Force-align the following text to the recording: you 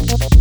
you 0.00 0.37